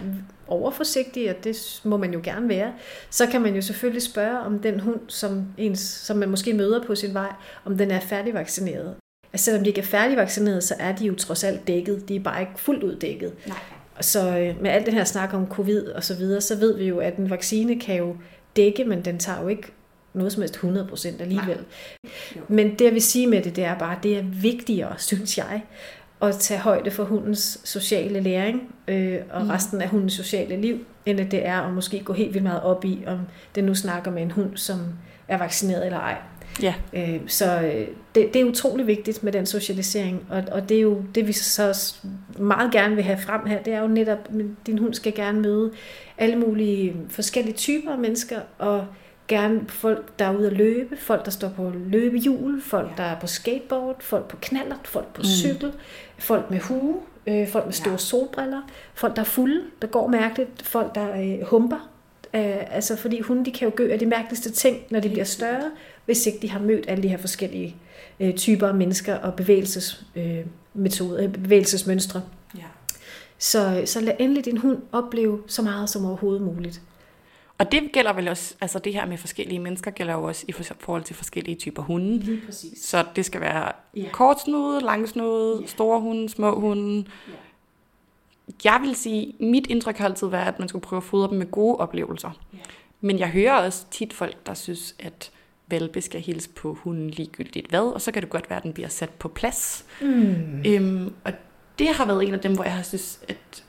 [0.47, 2.73] overforsigtig, og det må man jo gerne være,
[3.09, 6.83] så kan man jo selvfølgelig spørge, om den hund, som, ens, som man måske møder
[6.83, 7.33] på sin vej,
[7.65, 8.95] om den er færdigvaccineret.
[9.33, 12.09] Altså, selvom de ikke er færdigvaccineret, så er de jo trods alt dækket.
[12.09, 13.33] De er bare ikke fuldt ud dækket.
[13.47, 13.57] Nej.
[14.01, 16.87] Så øh, med alt det her snak om covid og så videre, så ved vi
[16.87, 18.15] jo, at en vaccine kan jo
[18.55, 19.71] dække, men den tager jo ikke
[20.13, 21.59] noget som helst 100% alligevel.
[22.47, 25.61] Men det jeg vil sige med det, det er bare, det er vigtigere, synes jeg,
[26.21, 29.49] at tage højde for hundens sociale læring øh, og mm.
[29.49, 32.61] resten af hundens sociale liv, end at det er at måske gå helt vildt meget
[32.61, 33.19] op i, om
[33.55, 34.79] det nu snakker med en hund, som
[35.27, 36.17] er vaccineret eller ej.
[36.61, 36.73] Ja.
[36.93, 40.81] Øh, så øh, det, det er utrolig vigtigt med den socialisering, og, og det er
[40.81, 41.93] jo det, vi så
[42.39, 45.41] meget gerne vil have frem her, det er jo netop, at din hund skal gerne
[45.41, 45.71] møde
[46.17, 48.85] alle mulige forskellige typer af mennesker, og
[49.27, 53.03] gerne folk, der er ude at løbe, folk, der står på løbehjul, folk, ja.
[53.03, 55.27] der er på skateboard, folk på knallert, folk på mm.
[55.27, 55.73] cykel,
[56.19, 56.95] folk med hue,
[57.27, 57.97] øh, folk med store ja.
[57.97, 58.61] solbriller,
[58.93, 61.89] folk, der er fulde, der går mærkeligt, folk, der øh, humper.
[62.35, 65.71] Øh, altså, fordi hunde, de kan jo gøre de mærkeligste ting, når de bliver større,
[66.05, 67.75] hvis ikke de har mødt alle de her forskellige
[68.19, 72.21] øh, typer af mennesker og bevægelsesmetoder, øh, bevægelsesmønstre.
[72.57, 72.63] Ja.
[73.37, 76.81] Så, så lad endelig din hund opleve så meget som overhovedet muligt.
[77.57, 80.51] Og det gælder vel også, altså det her med forskellige mennesker gælder jo også i
[80.79, 82.19] forhold til forskellige typer hunde.
[82.19, 82.79] Lige præcis.
[82.83, 84.09] Så det skal være ja.
[84.11, 85.67] kortsnude, langsnude, ja.
[85.67, 86.97] store hunde, små hunde.
[87.27, 87.33] Ja.
[88.63, 91.37] Jeg vil sige, mit indtryk har altid været, at man skulle prøve at fodre dem
[91.37, 92.31] med gode oplevelser.
[92.53, 92.57] Ja.
[93.01, 95.31] Men jeg hører også tit folk, der synes, at
[95.67, 98.73] valpe skal hilse på hunden ligegyldigt hvad, og så kan det godt være, at den
[98.73, 99.85] bliver sat på plads.
[100.01, 100.63] Mm.
[100.65, 101.33] Øhm, og
[101.79, 103.63] det har været en af dem, hvor jeg har synes, at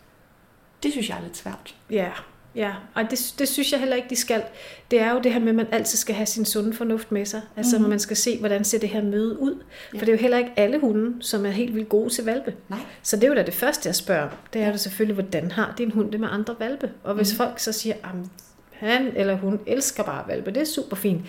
[0.82, 1.76] det synes jeg er lidt svært.
[1.90, 2.10] Ja,
[2.54, 4.42] Ja, og det, det synes jeg heller ikke, de skal.
[4.90, 7.26] Det er jo det her med, at man altid skal have sin sunde fornuft med
[7.26, 7.40] sig.
[7.56, 7.90] Altså, mm-hmm.
[7.90, 9.62] man skal se, hvordan ser det her møde ud.
[9.94, 9.98] Ja.
[9.98, 12.54] For det er jo heller ikke alle hunde, som er helt vildt gode til valpe.
[12.68, 12.78] Nej.
[13.02, 15.74] Så det er jo da det første, jeg spørger Det er jo selvfølgelig, hvordan har
[15.78, 16.90] din hund det med andre valpe?
[17.04, 17.36] Og hvis mm-hmm.
[17.36, 18.10] folk så siger, at
[18.72, 21.20] han eller hun elsker bare valpe, det er super fint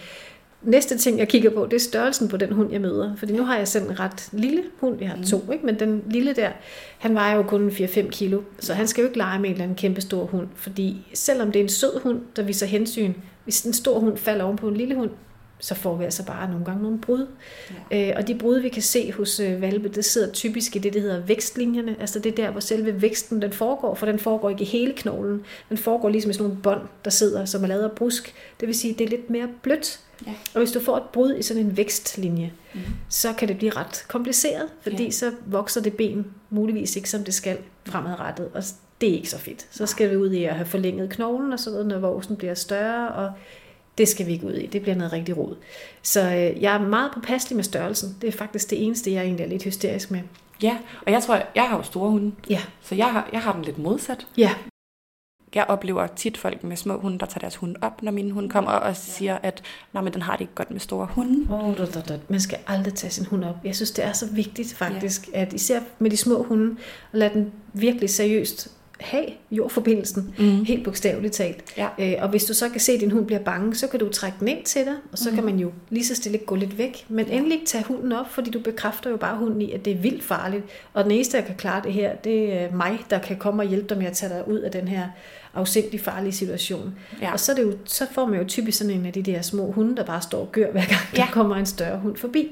[0.63, 3.15] næste ting, jeg kigger på, det er størrelsen på den hund, jeg møder.
[3.15, 4.97] Fordi nu har jeg selv en ret lille hund.
[4.99, 5.23] Jeg har mm.
[5.23, 5.65] to, ikke?
[5.65, 6.49] men den lille der,
[6.97, 8.41] han vejer jo kun 4-5 kilo.
[8.59, 10.47] Så han skal jo ikke lege med en eller anden kæmpe stor hund.
[10.55, 14.45] Fordi selvom det er en sød hund, der viser hensyn, hvis en stor hund falder
[14.45, 15.09] oven på en lille hund,
[15.63, 17.27] så får vi altså bare nogle gange nogle brud.
[17.91, 18.09] Ja.
[18.09, 20.93] Øh, og de brud, vi kan se hos øh, valpe, det sidder typisk i det,
[20.93, 21.95] der hedder vækstlinjerne.
[21.99, 24.93] Altså det er der, hvor selve væksten den foregår, for den foregår ikke i hele
[24.93, 25.41] knoglen.
[25.69, 28.33] Den foregår ligesom i sådan nogle bånd, der sidder, som er lavet af brusk.
[28.59, 29.99] Det vil sige, det er lidt mere blødt.
[30.27, 30.33] Ja.
[30.53, 32.81] Og hvis du får et brud i sådan en vækstlinje, mm.
[33.09, 35.11] så kan det blive ret kompliceret, fordi ja.
[35.11, 38.49] så vokser det ben muligvis ikke, som det skal fremadrettet.
[38.53, 38.63] Og
[39.01, 39.65] det er ikke så fedt.
[39.71, 42.53] Så skal vi ud i at have forlænget knoglen og sådan noget, når voksen bliver
[42.53, 43.31] større, og
[43.97, 44.65] det skal vi ikke ud i.
[44.65, 45.55] Det bliver noget rigtig rod.
[46.01, 48.17] Så øh, jeg er meget påpasselig med størrelsen.
[48.21, 50.19] Det er faktisk det eneste, jeg egentlig er lidt hysterisk med.
[50.63, 53.53] Ja, og jeg tror, jeg har jo store hunde, Ja, så jeg har, jeg har
[53.53, 54.27] dem lidt modsat.
[54.37, 54.51] ja,
[55.55, 58.49] Jeg oplever tit folk med små hunde, der tager deres hunde op, når mine hunde
[58.49, 59.63] kommer og siger, at
[59.93, 61.53] Nej, men den har det ikke godt med store hunde.
[61.53, 62.19] Oh, da, da, da.
[62.27, 63.55] Man skal aldrig tage sin hund op.
[63.63, 65.41] Jeg synes, det er så vigtigt faktisk, ja.
[65.41, 66.71] at især med de små hunde,
[67.13, 70.63] at lade den virkelig seriøst have jordforbindelsen, Mm.
[70.63, 71.63] helt bogstaveligt talt.
[71.77, 71.87] Ja.
[71.99, 74.09] Øh, og hvis du så kan se, at din hund bliver bange, så kan du
[74.09, 75.35] trække den ind til dig, og så mm.
[75.35, 77.05] kan man jo lige så stille gå lidt væk.
[77.09, 79.93] Men endelig ikke tage hunden op, fordi du bekræfter jo bare hunden i, at det
[79.93, 80.63] er vildt farligt.
[80.93, 83.67] Og den eneste, der kan klare det her, det er mig, der kan komme og
[83.67, 85.07] hjælpe dig med at tage dig ud af den her
[85.53, 86.93] afsindig farlige situation.
[87.21, 87.31] Ja.
[87.31, 89.41] Og så, er det jo, så får man jo typisk sådan en af de der
[89.41, 91.27] små hunde, der bare står og gør, hver gang der Ja.
[91.31, 92.51] kommer en større hund forbi.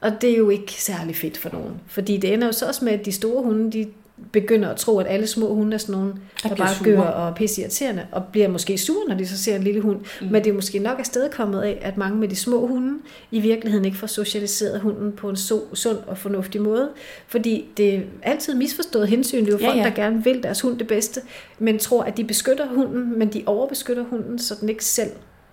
[0.00, 1.74] Og det er jo ikke særlig fedt for nogen.
[1.86, 3.86] Fordi det ender jo så også med, at de store hunde, de
[4.32, 6.90] begynder at tro, at alle små hunde er sådan nogle, der, der bare sure.
[6.90, 10.00] gør og pisse irriterende, og bliver måske sure, når de så ser en lille hund.
[10.20, 10.26] Mm.
[10.26, 12.98] Men det er måske nok afstedkommet af, at mange med de små hunde
[13.30, 16.88] i virkeligheden ikke får socialiseret hunden på en so, sund og fornuftig måde.
[17.26, 19.44] Fordi det er altid misforstået hensyn.
[19.44, 19.84] Det er jo Ja, folk, ja.
[19.84, 21.20] der gerne vil deres hund det bedste,
[21.58, 25.10] men tror, at de beskytter hunden, men de overbeskytter hunden, så den ikke selv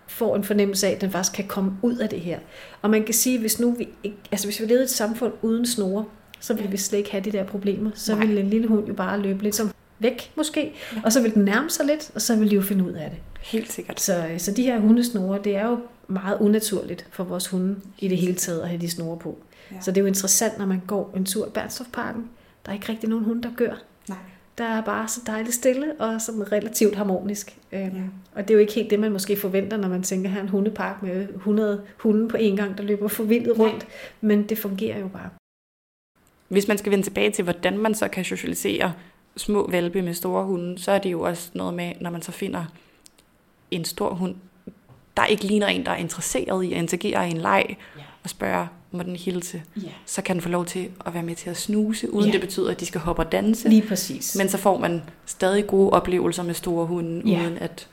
[0.08, 2.39] får en fornemmelse af, at den faktisk kan komme ud af det her.
[2.82, 5.34] Og man kan sige, hvis nu vi ikke, altså hvis vi levede i et samfund
[5.41, 6.06] uden snore,
[6.45, 7.91] så ville vi slet ikke have de der problemer.
[7.95, 8.25] Så Nej.
[8.25, 11.45] ville en lille hund jo bare løbe lidt som væk måske, og så vil den
[11.45, 13.19] nærme sig lidt, og så vil de jo finde ud af det.
[13.41, 14.01] Helt sikkert.
[14.01, 18.17] Så, så de her hundesnore, det er jo meget unaturligt for vores hunde i det
[18.17, 19.38] hele taget at have de snore på.
[19.71, 19.75] Ja.
[19.75, 19.81] Ja.
[19.81, 22.29] Så det er jo interessant, når man går en tur i Bernstorffparken.
[22.65, 23.81] Der er ikke rigtig nogen hunde, der gør.
[24.10, 24.17] Nej.
[24.58, 27.58] Der er bare så dejligt stille og sådan relativt harmonisk.
[27.71, 27.89] Øhm, Ja.
[28.36, 30.43] Og det er jo ikke helt det, man måske forventer, når man tænker, her er
[30.43, 33.88] en hundepark med 100 hunde på en gang, der løber forvildet rundt.
[34.21, 35.29] Men det fungerer jo bare.
[36.47, 38.93] Hvis man skal vende tilbage til, hvordan man så kan socialisere
[39.38, 42.31] små valpe med store hunde, så er det jo også noget med, når man så
[42.31, 42.65] finder
[43.71, 44.36] en stor hund,
[45.17, 48.01] der ikke ligner en, der er interesseret i at interagere i en leg, Ja.
[48.23, 49.89] og spørger, må den hilse, Ja.
[50.05, 52.31] så kan den få lov til at være med til at snuse, uden Ja.
[52.34, 53.69] det betyder, at de skal hoppe og danse.
[53.69, 54.36] Lige præcis.
[54.38, 57.41] Men så får man stadig gode oplevelser med store hunde, Ja.
[57.43, 57.88] uden at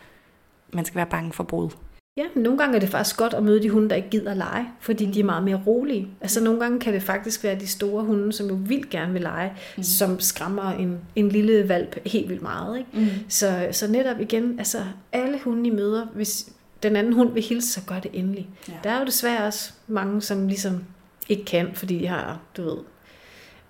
[0.73, 1.71] man skal være bange for brud.
[2.17, 4.31] Ja, men nogle gange er det faktisk godt at møde de hunde, der ikke gider
[4.31, 6.09] at lege, fordi de er meget mere rolige.
[6.21, 9.23] Altså nogle gange kan det faktisk være de store hunde, som jo vildt gerne vil
[9.23, 9.83] lege, mm.
[9.83, 12.79] som skræmmer en, en lille valp helt vildt meget.
[12.79, 12.91] Ikke?
[12.93, 13.07] Mm.
[13.29, 14.79] Så, så netop igen, altså
[15.13, 16.49] alle hunde I møder, hvis
[16.83, 18.49] den anden hund vil hilse, så gør det endelig.
[18.69, 18.73] Ja.
[18.85, 20.85] Der er jo desværre også mange, som ligesom
[21.29, 22.77] ikke kan, fordi de har, du ved,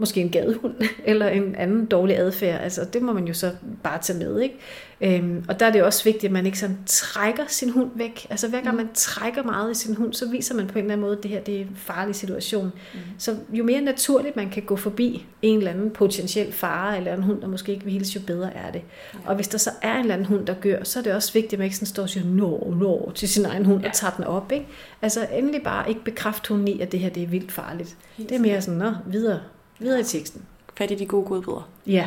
[0.03, 2.61] måske en gadehund, eller en anden dårlig adfærd.
[2.61, 3.51] Altså, det må man jo så
[3.83, 4.59] bare tage med, ikke?
[5.01, 8.27] Øhm, og der er det også vigtigt, at man ikke sådan trækker sin hund væk.
[8.31, 10.93] Altså, hver gang man trækker meget i sin hund, så viser man på en eller
[10.93, 12.73] anden måde, at det her det er en farlig situation.
[12.95, 13.01] Mm.
[13.19, 17.23] Så jo mere naturligt man kan gå forbi en eller anden potentiel fare, eller en
[17.23, 18.83] hund, der måske ikke vil hilse, jo bedre er det.
[19.25, 21.33] Og hvis der så er en eller anden hund, der gør, så er det også
[21.33, 23.89] vigtigt, at man ikke sådan står og siger, no, no, til sin egen hund, ja.
[23.89, 24.67] og tager den op, ikke?
[25.03, 27.97] Altså, endelig bare ikke bekræfte hunden i, at det her det er vildt farligt.
[28.17, 29.41] Helt Det er mere sådan, nå, videre,
[29.83, 30.43] videre i teksten.
[30.77, 31.69] Fat i de gode godbidder.
[31.87, 32.07] Ja,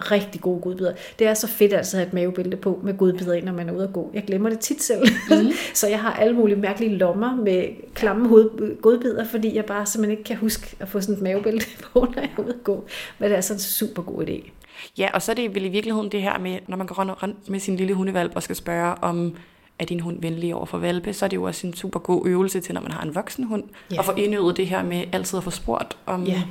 [0.00, 0.92] rigtig gode godbidder.
[1.18, 3.72] Det er så fedt altså at have et mavebælte på med godbidder når man er
[3.72, 4.10] ude at gå.
[4.14, 5.02] Jeg glemmer det tit selv.
[5.30, 5.50] Mm.
[5.74, 10.18] så jeg har alle mulige mærkelige lommer med klamme hoved, godbidder, fordi jeg bare simpelthen
[10.18, 12.84] ikke kan huske at få sådan et mavebælte på, når jeg er ude at gå.
[13.18, 14.50] Men det er sådan en super god idé.
[14.98, 17.48] Ja, og så er det vel i virkeligheden det her med, når man går rundt-
[17.50, 19.36] med sin lille hundevalp og skal spørge om,
[19.78, 22.26] er din hund venlig over for valpe, så er det jo også en super god
[22.26, 23.98] øvelse til, når man har en voksen hund, Ja.
[23.98, 26.42] og få indøvet det her med altid at få spurgt, om, Ja.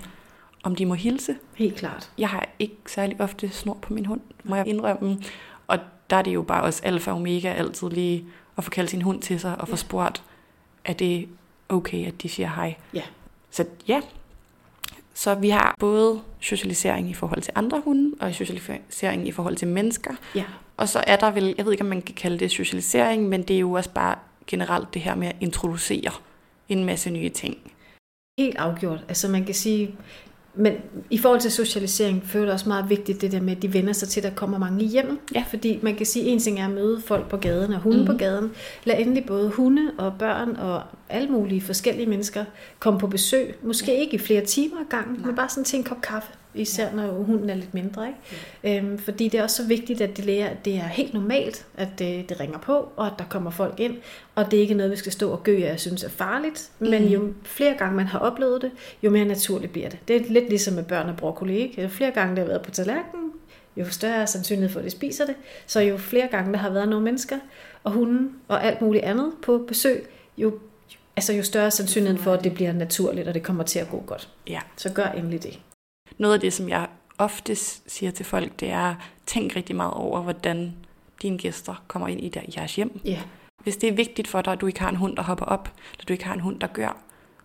[0.64, 1.36] Om de må hilse.
[1.56, 2.12] Helt klart.
[2.18, 5.22] Jeg har ikke særlig ofte snor på min hund, må jeg indrømme.
[5.68, 8.26] Og der er det jo bare også alfa og omega altid lige
[8.58, 10.24] at få kaldt sin hund til sig og få spurgt,
[10.86, 11.30] er det
[11.70, 12.76] okay, at de siger hej?
[12.94, 13.02] Ja.
[13.52, 14.02] Så ja,
[15.14, 19.68] så vi har både socialisering i forhold til andre hunde, og socialisering i forhold til
[19.68, 20.12] mennesker.
[20.36, 20.46] Ja.
[20.78, 23.44] Og så er der vel, jeg ved ikke, om man kan kalde det socialisering, men
[23.44, 24.16] det er jo også bare
[24.48, 26.12] generelt det her med at introducere
[26.70, 27.58] en masse nye ting.
[28.40, 29.06] Helt afgjort.
[29.08, 29.96] Altså man kan sige,
[30.56, 30.74] men
[31.10, 33.94] i forhold til socialisering, føler det også meget vigtigt det der med, at de vender
[33.94, 35.18] sig til, at der kommer mange i hjemmet.
[35.36, 35.44] Ja.
[35.50, 37.98] Fordi man kan sige, at en ting er at møde folk på gaden og hunde
[37.98, 38.04] mm.
[38.04, 38.12] Mhm.
[38.12, 38.52] på gaden.
[38.84, 40.82] Lad endelig både hunde og børn og
[41.14, 42.46] alle mulige forskellige mennesker
[42.80, 43.56] komme på besøg.
[43.62, 46.32] Måske ikke i flere timer ad gangen, men bare sådan til en kop kaffe.
[46.56, 46.92] Især ja.
[46.96, 48.08] når hunden er lidt mindre.
[48.08, 48.20] Ikke?
[48.64, 48.78] Ja.
[48.78, 51.66] Øhm, fordi det er også så vigtigt, at de lærer, at det er helt normalt,
[51.78, 53.96] at det, det ringer på, og at der kommer folk ind.
[54.36, 56.70] Og det er ikke noget, vi skal stå og gø, jeg synes er farligt.
[56.80, 57.12] Men Mhm.
[57.12, 58.72] jo flere gange man har oplevet det,
[59.04, 60.00] jo mere naturligt bliver det.
[60.08, 61.58] Det er lidt ligesom med børn og broccoli.
[61.58, 61.82] Ikke?
[61.82, 63.32] Jo flere gange det har været på tallerkenen,
[63.78, 65.36] jo større er sandsynlighed for, at de spiser det.
[65.68, 67.38] Så jo flere gange der har været nogle mennesker,
[67.84, 70.06] og hunden og alt muligt andet på besøg,
[70.38, 70.54] jo,
[71.18, 74.04] altså jo større sandsynligheden for, at det bliver naturligt, og det kommer til at gå
[74.08, 74.30] godt.
[74.48, 74.60] Ja.
[74.76, 75.60] Så gør endelig det.
[76.18, 78.96] Noget af det, som jeg oftest siger til folk, det er,
[79.26, 80.74] tænk rigtig meget over, hvordan
[81.22, 83.00] dine gæster kommer ind i der- jeres hjem.
[83.06, 83.20] Ja.
[83.64, 85.70] Hvis det er vigtigt for dig, at du ikke har en hund, der hopper op,
[85.94, 86.98] eller du ikke har en hund, der gør,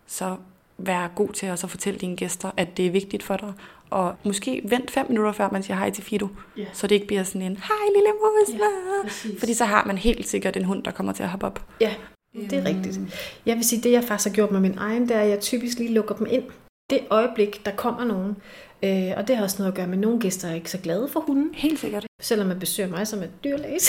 [0.07, 0.35] så
[0.77, 3.53] vær god til også at fortælle dine gæster, at det er vigtigt for dig.
[3.89, 6.27] Og måske vent fem minutter, før man siger hej til Fido,
[6.57, 6.65] Ja.
[6.73, 8.65] så det ikke bliver sådan en, hej lille mus, ja,
[9.03, 9.39] præcis.
[9.39, 11.65] fordi så har man helt sikkert en hund, der kommer til at hoppe op.
[11.81, 11.93] Ja,
[12.33, 12.99] det er rigtigt.
[13.45, 15.39] Jeg vil sige, det jeg faktisk har gjort med min egen, det er, at jeg
[15.39, 16.43] typisk lige lukker dem ind.
[16.89, 18.35] Det øjeblik, der kommer nogen.
[18.83, 20.77] Øh, og det har også noget at gøre med, at nogle gæster er ikke så
[20.77, 21.49] glade for hunden.
[21.53, 22.05] Helt sikkert.
[22.21, 23.79] Selvom man besøger mig som et dyrlæge,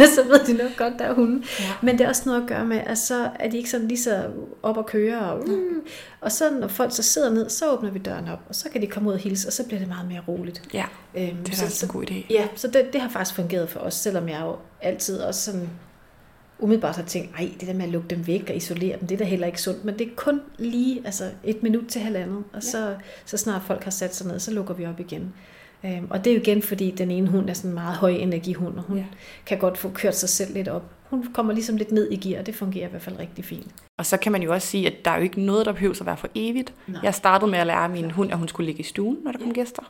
[0.00, 0.06] ja.
[0.14, 1.44] så ved de nok godt, der er hunden.
[1.60, 1.64] Ja.
[1.82, 3.98] Men det er også noget at gøre med, at så er de ikke sådan lige
[3.98, 4.30] så
[4.62, 5.32] op og køre.
[5.32, 5.80] Og, mm,
[6.20, 8.82] og så når folk så sidder ned, så åbner vi døren op, og så kan
[8.82, 10.62] de komme ud og hilse, og så bliver det meget mere roligt.
[10.74, 12.14] Ja, Øhm, det er så, også en god idé.
[12.30, 15.68] Ja, så det, det har faktisk fungeret for os, selvom jeg jo altid også sådan
[16.58, 19.14] umiddelbart har tænkt, ej, det der med at lukke dem væk og isolere dem, det
[19.14, 22.44] er da heller ikke sundt, men det er kun lige altså et minut til halvandet,
[22.52, 22.94] og så,
[23.24, 25.32] så snart folk har sat sig ned, så lukker vi op igen.
[25.84, 28.10] Øhm, og det er jo igen, fordi den ene hund er sådan en meget høj
[28.10, 29.02] energihund, og hun Ja.
[29.02, 29.08] ja.
[29.46, 30.82] kan godt få kørt sig selv lidt op.
[31.10, 33.66] Hun kommer ligesom lidt ned i gear, og det fungerer i hvert fald rigtig fint.
[33.98, 35.94] Og så kan man jo også sige, at der er jo ikke noget, der behøver
[36.00, 36.74] at være for evigt.
[36.86, 37.00] Nej.
[37.02, 39.38] Jeg startede med at lære min hund, at hun skulle ligge i stuen, når der
[39.38, 39.82] kom gæster.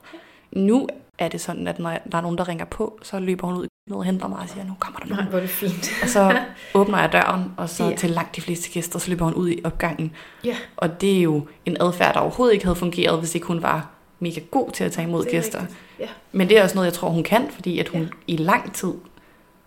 [0.52, 3.56] Nu er det sådan, at når der er nogen, der ringer på, så løber hun
[3.56, 5.28] ud ned og henter mig og siger, nu kommer der Nej, nogen.
[5.30, 5.90] hvor er det fint.
[6.02, 6.38] Og så
[6.74, 7.96] åbner jeg døren, og så Ja.
[7.96, 10.12] til langt de fleste gæster, så løber hun ud i opgangen.
[10.44, 13.62] Ja, Og det er jo en adfærd, der overhovedet ikke havde fungeret, hvis ikke hun
[13.62, 15.60] var mega god til at tage imod er gæster.
[15.60, 15.78] rigtigt.
[16.00, 16.06] Ja.
[16.32, 18.08] Men det er også noget, jeg tror, hun kan, fordi at hun Ja.
[18.26, 18.92] i lang tid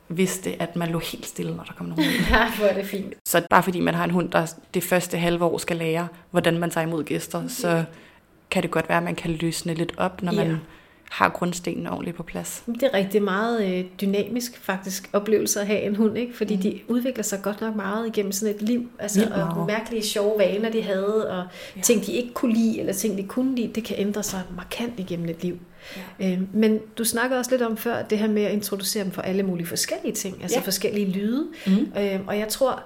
[0.09, 2.03] vidste, at man lå helt stille, når der kom nogen.
[2.29, 3.13] ja, hvor er det fint.
[3.27, 6.59] Så bare fordi man har en hund, der det første halve år skal lære, hvordan
[6.59, 7.83] man tager imod gæster, så
[8.51, 10.43] kan det godt være, at man kan løsne lidt op, når Ja.
[10.43, 10.57] man
[11.09, 12.63] har grundstenene ordentligt på plads.
[12.67, 16.37] Det er rigtig meget øh, dynamisk faktisk oplevelse at have en hund, ikke?
[16.37, 16.61] fordi Mm.
[16.61, 18.89] de udvikler sig godt nok meget igennem sådan et liv.
[18.99, 21.43] Altså, Vildt og mærkelige sjove vaner, de havde, og
[21.75, 21.81] ja.
[21.81, 24.93] ting, de ikke kunne lide, eller ting, de kunne lide, det kan ændre sig markant
[24.99, 25.57] igennem et liv.
[26.19, 26.31] Ja.
[26.31, 29.21] Øh, men du snakkede også lidt om før, det her med at introducere dem for
[29.21, 30.65] alle mulige forskellige ting, altså Ja.
[30.65, 31.47] forskellige lyde.
[31.67, 31.73] Mm.
[32.01, 32.83] Øh, og jeg tror,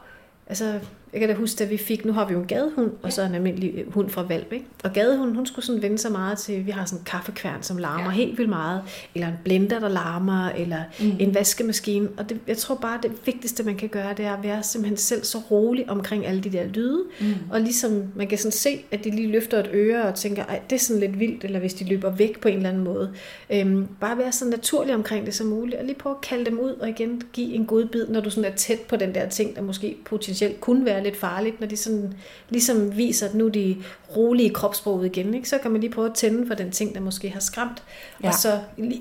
[0.47, 0.79] altså,
[1.15, 3.21] jeg kan da huske, da vi fik, nu har vi jo en gadehund, og så
[3.21, 4.65] en almindelig øh, hund fra valp, ikke?
[4.83, 7.77] Og gadehunden, hun skulle sådan vende sig meget til, vi har sådan en kaffekværn, som
[7.77, 8.09] larmer Ja.
[8.09, 8.81] helt vildt meget,
[9.15, 11.11] eller en blender, der larmer, eller mm.
[11.19, 12.07] en vaskemaskine.
[12.17, 14.97] Og det, jeg tror bare, det vigtigste, man kan gøre, det er at være simpelthen
[14.97, 17.25] selv så rolig omkring alle de der lyde, Mm.
[17.51, 20.59] og ligesom man kan sådan se, at de lige løfter et øre og tænker, ej,
[20.69, 23.11] det er sådan lidt vildt, eller hvis de løber væk på en eller anden måde.
[23.49, 26.59] Øhm, bare være så naturlig omkring det som muligt, og lige prøve at kalde dem
[26.59, 29.29] ud, og igen give en god bid, når du sådan er tæt på den der
[29.29, 32.13] ting, der måske potentielt kunne være lidt farligt, når de sådan
[32.49, 33.77] ligesom viser, at nu de
[34.15, 35.49] rolige i kropsproget igen, ikke?
[35.49, 37.83] så kan man lige prøve at tænde for den ting, der måske har skræmt,
[38.23, 38.27] Ja.
[38.27, 38.59] og så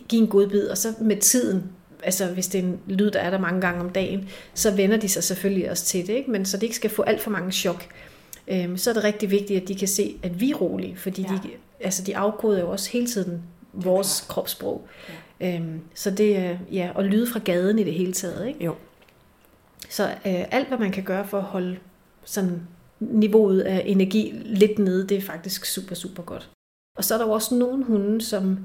[0.08, 1.62] give en god bid, og så med tiden,
[2.02, 4.96] altså hvis det er en lyd, der er der mange gange om dagen, så vender
[4.96, 6.30] de sig selvfølgelig også til det, ikke?
[6.30, 7.86] men så de ikke skal få alt for mange chok
[8.48, 11.22] øhm, så er det rigtig vigtigt, at de kan se, at vi er rolige, fordi
[11.22, 11.28] Ja.
[11.28, 11.40] de,
[11.80, 14.86] altså, de afkoder jo også hele tiden vores kropssprog.
[15.40, 15.56] Ja.
[15.56, 18.46] Øhm, så det er, ja, og lyde fra gaden i det hele taget.
[18.48, 18.64] Ikke?
[18.64, 18.74] Jo.
[19.88, 21.76] Så øh, alt, hvad man kan gøre for at holde
[22.24, 22.62] sådan
[23.00, 26.50] niveauet af energi lidt nede, det er faktisk super, super godt.
[26.98, 28.58] Og så er der jo også nogle hunde, som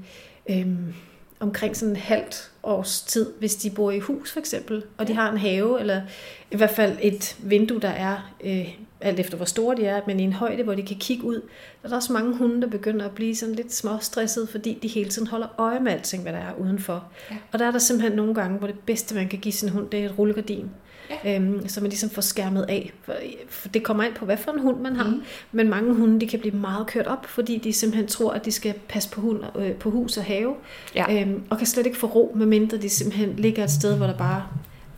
[0.50, 0.94] øhm,
[1.40, 5.12] omkring sådan en halvt års tid, hvis de bor i hus for eksempel, og de
[5.12, 6.02] har en have, eller
[6.50, 10.20] i hvert fald et vindue, der er, øh, alt efter hvor store de er, men
[10.20, 12.68] i en højde, hvor de kan kigge ud, der er der også mange hunde, der
[12.68, 16.32] begynder at blive sådan lidt småstresset, fordi de hele tiden holder øje med alting, hvad
[16.32, 17.04] der er udenfor.
[17.30, 17.36] Ja.
[17.52, 19.90] Og der er der simpelthen nogle gange, hvor det bedste, man kan give sin hund,
[19.90, 20.70] det er et rullegardin.
[21.24, 21.36] Ja.
[21.36, 22.92] Øhm, så man ligesom får skærmet af.
[23.02, 23.14] For,
[23.48, 25.10] for det kommer ind på, hvad for en hund man har.
[25.10, 25.22] Mm.
[25.52, 28.52] Men mange hunde, de kan blive meget kørt op, fordi de simpelthen tror, at de
[28.52, 30.54] skal passe på, hund, øh, på hus og have.
[30.94, 31.22] Ja.
[31.22, 34.16] Øhm, og kan slet ikke få ro, medmindre de simpelthen ligger et sted, hvor der
[34.16, 34.46] bare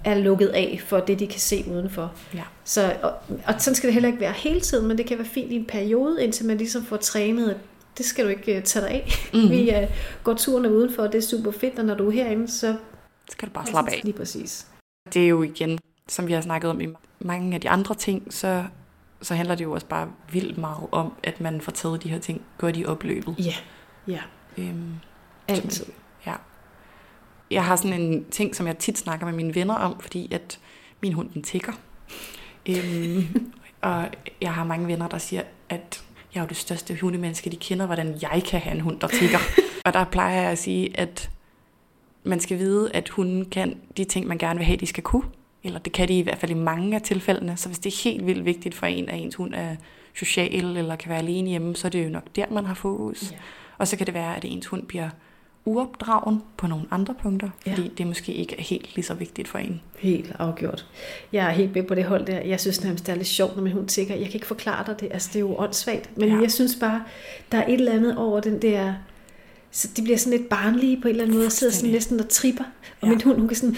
[0.05, 2.13] er lukket af for det, de kan se udenfor.
[2.35, 2.43] Ja.
[2.65, 3.13] Så, og,
[3.47, 5.57] og sådan skal det heller ikke være hele tiden, men det kan være fint i
[5.57, 7.61] en periode, indtil man ligesom får trænet,
[7.99, 9.13] det skal du ikke uh, tage dig af.
[9.35, 9.51] Mm.
[9.51, 9.89] Vi uh,
[10.25, 12.77] går turene udenfor, og det er super fedt, og når du er herinde, så...
[13.31, 14.01] Skal du bare slappe af.
[14.05, 14.67] Lige præcis.
[15.15, 16.89] Det er jo igen, som vi har snakket om i
[17.21, 18.65] mange af de andre ting, så,
[19.23, 22.19] så handler det jo også bare vildt meget om, at man får taget de her
[22.19, 23.35] ting godt i opløbet.
[23.39, 23.55] Ja,
[24.07, 24.21] ja,
[24.59, 24.95] Øhm,
[25.49, 25.87] altid.
[27.53, 30.59] Jeg har sådan en ting, som jeg tit snakker med mine venner om, fordi at
[31.01, 31.73] min hund den tigger.
[32.69, 34.09] Øhm, og
[34.41, 37.87] jeg har mange venner, der siger, at jeg er jo det største hundemenneske, de kender,
[37.87, 39.39] hvordan jeg kan have en hund, der tigger.
[39.87, 41.31] og der plejer jeg at sige, at
[42.25, 45.29] man skal vide, at hunden kan de ting, man gerne vil have, de skal kunne.
[45.65, 47.57] Eller det kan de i hvert fald i mange af tilfældene.
[47.57, 49.77] Så hvis det er helt vildt vigtigt for en, at ens hund er
[50.15, 53.33] social eller kan være alene hjemme, så er det jo nok der, man har fokus.
[53.33, 53.37] Ja.
[53.79, 55.09] Og så kan det være, at ens hund bliver
[55.65, 57.71] uopdragen på nogle andre punkter, Ja.
[57.73, 59.81] fordi det måske ikke er helt lige så vigtigt for en.
[59.99, 60.87] Helt afgjort.
[61.33, 62.41] Jeg er helt med på det hold der.
[62.41, 64.15] Jeg synes nærmest, det er lidt sjovt, når min hund tigger.
[64.15, 65.09] Jeg kan ikke forklare dig det.
[65.13, 66.11] Altså, det er jo åndssvagt.
[66.19, 66.41] Men Ja.
[66.41, 67.03] jeg synes bare,
[67.53, 68.95] der er et eller andet over den der...
[69.71, 72.21] Så de bliver sådan lidt barnlige på en eller anden måde, og sidder sådan næsten
[72.21, 72.65] og tripper.
[73.01, 73.09] Og Ja.
[73.09, 73.77] min hund, hun kan sådan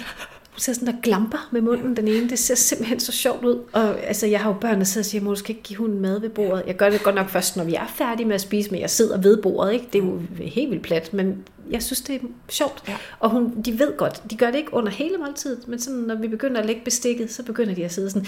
[0.56, 2.28] ser sådan der glamper med munden, den ene.
[2.28, 3.62] Det ser simpelthen så sjovt ud.
[3.72, 5.78] Og altså, jeg har jo børn, der sidder og siger, mor, du skal ikke give
[5.78, 6.62] hunden mad ved bordet.
[6.66, 8.90] Jeg gør det godt nok først, når vi er færdige med at spise, men jeg
[8.90, 9.72] sidder ved bordet.
[9.72, 9.86] Ikke?
[9.92, 12.82] Det er jo helt vildt plat, men jeg synes, det er sjovt.
[12.88, 12.96] Ja.
[13.20, 16.14] Og hun, de ved godt, de gør det ikke under hele måltidet, men sådan, når
[16.14, 18.26] vi begynder at lægge bestikket, så begynder de at sidde sådan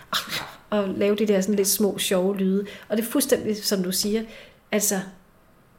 [0.70, 2.66] og lave de der sådan lidt små, sjove lyde.
[2.88, 4.22] Og det er fuldstændig, som du siger,
[4.72, 5.00] altså,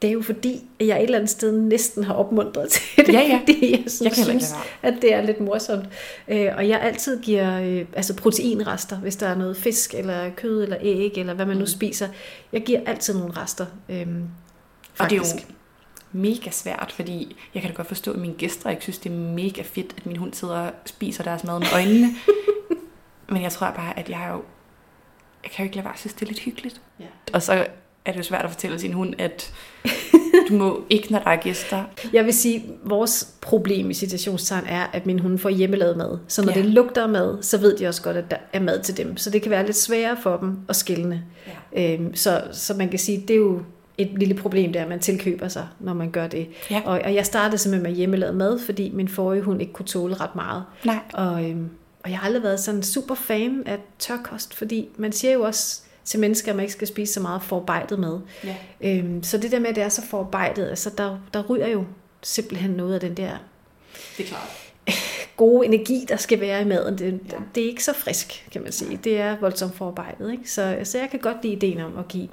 [0.02, 3.12] det er jo fordi, at jeg et eller andet sted næsten har opmuntret til det,
[3.12, 3.40] ja, ja.
[3.40, 5.84] fordi jeg, jeg synes, at det er lidt morsomt.
[6.28, 10.62] Øh, og jeg altid giver øh, altså proteinrester, hvis der er noget fisk, eller kød,
[10.62, 11.66] eller æg, eller hvad man nu mm.
[11.66, 12.08] spiser.
[12.52, 13.66] Jeg giver altid nogle rester.
[13.88, 14.06] Øh,
[14.98, 15.40] og det er jo
[16.12, 19.16] mega svært, fordi jeg kan da godt forstå, at mine gæster ikke synes, det er
[19.16, 22.08] mega fedt, at min hund sidder og spiser deres mad med øjnene.
[23.32, 24.42] Men jeg tror bare, at jeg jo
[25.42, 26.80] jeg kan jo ikke lade være at synes, det er lidt hyggeligt.
[27.00, 27.04] Ja.
[27.32, 27.66] Og så
[28.04, 29.52] er det jo svært at fortælle sin hund, at
[30.48, 31.84] du må ikke, når der er gæster.
[32.12, 36.18] Jeg vil sige, at vores problem i situationstegn er, at min hund får hjemmelavet mad.
[36.28, 36.58] Så når ja.
[36.58, 39.16] det lugter mad, så ved de også godt, at der er mad til dem.
[39.16, 41.22] Så det kan være lidt sværere for dem at skille.
[41.76, 41.94] Ja.
[41.94, 43.62] Øhm, så, så man kan sige, det er jo
[43.98, 46.48] et lille problem der, at man tilkøber sig, når man gør det.
[46.70, 46.82] Ja.
[46.84, 50.14] Og, og jeg startede simpelthen med hjemmelavet mad, fordi min forrige hund ikke kunne tåle
[50.14, 50.64] ret meget.
[50.84, 50.98] Nej.
[51.12, 51.70] Og, øhm,
[52.04, 55.82] og jeg har aldrig været sådan super fan af tørkost, fordi man siger jo også,
[56.10, 58.20] til mennesker, man ikke skal spise så meget forarbejdet mad.
[58.44, 58.56] Ja.
[58.80, 61.84] Øhm, så det der med, at det er så forarbejdet, altså der, der ryger jo
[62.22, 63.36] simpelthen noget af den der
[64.16, 64.96] det er klart.
[65.36, 66.98] gode energi, der skal være i maden.
[66.98, 67.36] Det, ja.
[67.54, 68.96] det er ikke så frisk, kan man sige.
[69.04, 70.32] Det er voldsomt forarbejdet.
[70.32, 70.50] Ikke?
[70.50, 72.28] Så, så jeg kan godt lide ideen om at give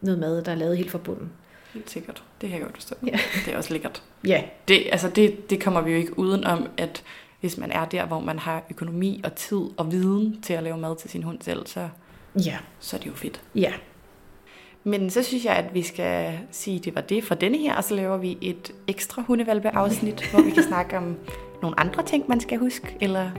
[0.00, 1.30] noget mad, der er lavet helt fra bunden.
[1.74, 2.22] Helt sikkert.
[2.40, 2.94] Det kan jeg godt forstå.
[3.06, 3.18] Ja.
[3.46, 4.02] Det er også lækkert.
[4.26, 4.42] Ja.
[4.68, 7.02] Det, altså det, det kommer vi jo ikke uden om, at
[7.40, 10.78] hvis man er der, hvor man har økonomi og tid og viden til at lave
[10.78, 11.88] mad til sin hund selv, så
[12.36, 12.58] ja.
[12.80, 13.40] så er det jo fedt.
[13.54, 13.72] Ja.
[14.84, 17.74] Men så synes jeg, at vi skal sige, at det var det for denne her,
[17.74, 21.16] og så laver vi et ekstra hundevalpe-afsnit, hvor vi kan snakke om
[21.62, 23.30] nogle andre ting, man skal huske, eller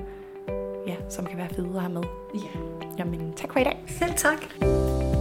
[0.88, 2.04] ja, som kan være fede at have med.
[2.36, 2.60] Ja.
[2.98, 3.84] Jamen, tak for i dag.
[3.88, 5.13] Selv tak.